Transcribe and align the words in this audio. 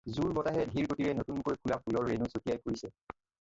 জুৰ 0.13 0.29
বতাহে 0.37 0.63
ধীৰ 0.69 0.87
গতিৰে 0.93 1.11
নতুনকৈ 1.19 1.59
ফুলা 1.61 1.79
ফুলৰ 1.85 2.09
ৰেণু 2.13 2.31
ছটিয়াই 2.33 2.59
ফুৰিছে। 2.65 2.93